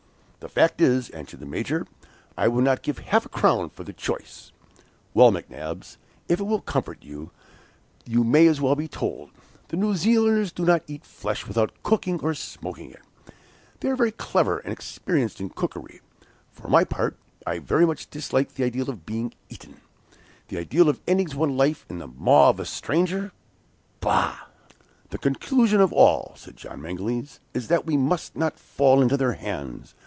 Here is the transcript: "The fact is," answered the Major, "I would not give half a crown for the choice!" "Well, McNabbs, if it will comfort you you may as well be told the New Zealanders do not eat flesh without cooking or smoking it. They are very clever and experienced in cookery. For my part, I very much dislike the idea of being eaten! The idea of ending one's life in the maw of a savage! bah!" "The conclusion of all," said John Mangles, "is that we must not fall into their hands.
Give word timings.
"The 0.41 0.49
fact 0.49 0.81
is," 0.81 1.11
answered 1.11 1.39
the 1.39 1.45
Major, 1.45 1.85
"I 2.35 2.47
would 2.47 2.63
not 2.63 2.81
give 2.81 2.97
half 2.97 3.27
a 3.27 3.29
crown 3.29 3.69
for 3.69 3.83
the 3.83 3.93
choice!" 3.93 4.51
"Well, 5.13 5.31
McNabbs, 5.31 5.97
if 6.27 6.39
it 6.39 6.45
will 6.45 6.61
comfort 6.61 7.03
you 7.03 7.29
you 8.07 8.23
may 8.23 8.47
as 8.47 8.59
well 8.59 8.75
be 8.75 8.87
told 8.87 9.29
the 9.67 9.77
New 9.77 9.95
Zealanders 9.95 10.51
do 10.51 10.65
not 10.65 10.81
eat 10.87 11.05
flesh 11.05 11.45
without 11.45 11.83
cooking 11.83 12.19
or 12.21 12.33
smoking 12.33 12.89
it. 12.89 13.01
They 13.81 13.89
are 13.89 13.95
very 13.95 14.11
clever 14.11 14.57
and 14.57 14.73
experienced 14.73 15.39
in 15.39 15.49
cookery. 15.51 16.01
For 16.51 16.67
my 16.67 16.85
part, 16.85 17.17
I 17.45 17.59
very 17.59 17.85
much 17.85 18.09
dislike 18.09 18.55
the 18.55 18.63
idea 18.63 18.81
of 18.81 19.05
being 19.05 19.33
eaten! 19.47 19.79
The 20.47 20.57
idea 20.57 20.83
of 20.85 21.01
ending 21.05 21.29
one's 21.35 21.53
life 21.53 21.85
in 21.87 21.99
the 21.99 22.07
maw 22.07 22.49
of 22.49 22.59
a 22.59 22.65
savage! 22.65 23.29
bah!" 23.99 24.37
"The 25.11 25.19
conclusion 25.19 25.79
of 25.79 25.93
all," 25.93 26.33
said 26.35 26.57
John 26.57 26.81
Mangles, 26.81 27.39
"is 27.53 27.67
that 27.67 27.85
we 27.85 27.95
must 27.95 28.35
not 28.35 28.57
fall 28.57 29.03
into 29.03 29.17
their 29.17 29.33
hands. 29.33 29.93